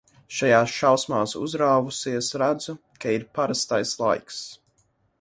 Šajās 0.35 0.71
šausmās 0.77 1.35
uzrāvusies, 1.49 2.31
redzu, 2.45 2.77
ka 3.05 3.15
ir 3.19 3.31
parastais 3.39 3.97
laiks. 4.05 4.45